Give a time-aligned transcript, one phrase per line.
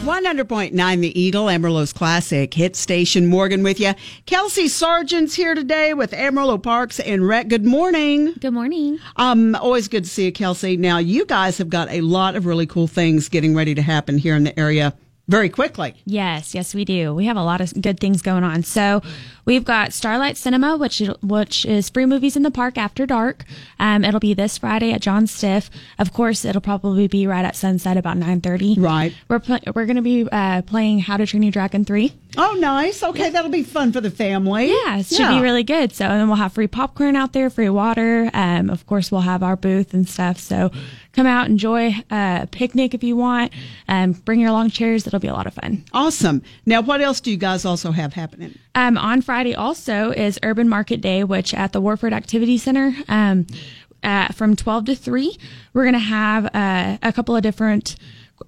[0.00, 3.26] 100.9 The Eagle, Amarillo's classic hit station.
[3.26, 3.92] Morgan with you.
[4.26, 7.48] Kelsey Sargent's here today with Amarillo Parks and Rec.
[7.48, 8.32] Good morning.
[8.40, 8.98] Good morning.
[9.16, 10.76] Um, always good to see you, Kelsey.
[10.76, 14.18] Now, you guys have got a lot of really cool things getting ready to happen
[14.18, 14.94] here in the area
[15.28, 15.94] very quickly.
[16.04, 17.14] Yes, yes, we do.
[17.14, 18.62] We have a lot of good things going on.
[18.62, 19.02] So
[19.44, 23.44] we've got Starlight Cinema, which which is free movies in the park after dark.
[23.78, 25.70] Um, it'll be this Friday at John Stiff.
[25.98, 28.76] Of course, it'll probably be right at sunset about nine thirty.
[28.78, 29.14] Right.
[29.28, 32.12] We're pl- we're going to be uh, playing How to Train Your Dragon three.
[32.36, 33.02] Oh, nice.
[33.02, 34.68] Okay, that'll be fun for the family.
[34.68, 35.36] Yeah, it should yeah.
[35.36, 35.92] be really good.
[35.92, 38.30] So, and then we'll have free popcorn out there, free water.
[38.32, 40.38] Um, of course, we'll have our booth and stuff.
[40.38, 40.70] So,
[41.12, 43.52] come out, enjoy a picnic if you want.
[43.88, 45.06] Um, bring your long chairs.
[45.06, 45.84] It'll be a lot of fun.
[45.92, 46.42] Awesome.
[46.64, 48.58] Now, what else do you guys also have happening?
[48.74, 52.94] Um, on Friday also is Urban Market Day, which at the Warford Activity Center.
[53.08, 53.46] Um,
[54.02, 55.38] uh, from 12 to 3,
[55.74, 57.96] we're going to have uh, a couple of different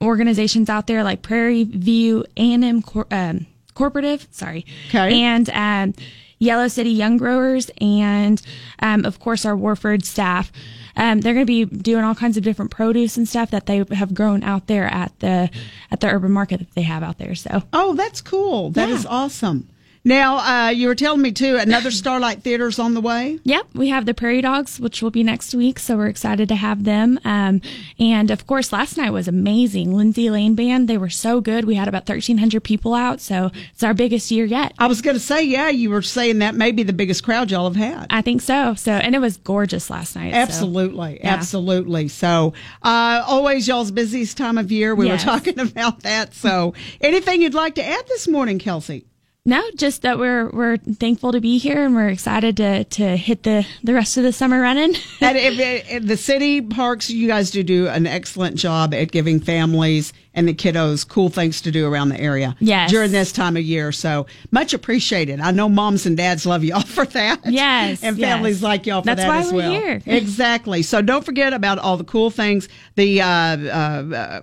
[0.00, 3.46] organizations out there like Prairie View A&M um,
[3.80, 4.66] Corporative, sorry.
[4.88, 5.22] Okay.
[5.22, 5.94] And um,
[6.38, 8.40] Yellow City Young Growers, and
[8.80, 10.52] um, of course our Warford staff.
[10.96, 13.84] Um, they're going to be doing all kinds of different produce and stuff that they
[13.92, 15.48] have grown out there at the
[15.90, 17.34] at the urban market that they have out there.
[17.34, 18.70] So, oh, that's cool.
[18.70, 18.96] That yeah.
[18.96, 19.68] is awesome.
[20.02, 23.38] Now, uh, you were telling me too, another Starlight Theater's on the way.
[23.44, 26.54] Yep, we have the Prairie Dogs, which will be next week, so we're excited to
[26.54, 27.20] have them.
[27.22, 27.60] Um,
[27.98, 29.94] and of course, last night was amazing.
[29.94, 31.66] Lindsay Lane Band, they were so good.
[31.66, 34.72] We had about thirteen hundred people out, so it's our biggest year yet.
[34.78, 37.50] I was going to say, yeah, you were saying that may be the biggest crowd
[37.50, 38.06] y'all have had.
[38.08, 38.74] I think so.
[38.74, 40.32] So, and it was gorgeous last night.
[40.32, 41.34] Absolutely, so, yeah.
[41.34, 42.08] absolutely.
[42.08, 44.94] So, uh, always y'all's busiest time of year.
[44.94, 45.22] We yes.
[45.22, 46.32] were talking about that.
[46.32, 49.04] So, anything you'd like to add this morning, Kelsey?
[49.46, 53.42] No, just that we're we're thankful to be here and we're excited to to hit
[53.42, 54.94] the the rest of the summer running.
[55.20, 59.40] and if, if the city parks, you guys do do an excellent job at giving
[59.40, 62.54] families and the kiddos cool things to do around the area.
[62.60, 62.90] Yes.
[62.90, 65.40] during this time of year, so much appreciated.
[65.40, 67.40] I know moms and dads love y'all for that.
[67.46, 68.62] Yes, and families yes.
[68.62, 69.72] like y'all for That's that why as well.
[69.72, 70.02] We're here.
[70.16, 70.82] exactly.
[70.82, 72.68] So don't forget about all the cool things.
[72.96, 74.40] The uh, uh, uh,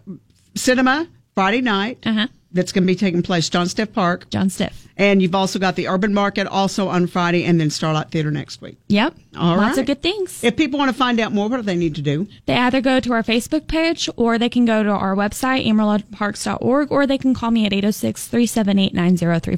[0.55, 1.99] cinema Friday night.
[2.03, 2.27] Uh-huh
[2.57, 4.29] that's going to be taking place John Stiff Park.
[4.29, 4.87] John Stiff.
[4.97, 8.61] And you've also got the Urban Market also on Friday and then Starlight Theater next
[8.61, 8.77] week.
[8.87, 9.15] Yep.
[9.37, 9.81] All Lots right.
[9.81, 10.43] of good things.
[10.43, 12.27] If people want to find out more, what do they need to do?
[12.47, 16.91] They either go to our Facebook page or they can go to our website, amarilloparks.org,
[16.91, 19.57] or they can call me at 806 378 9034.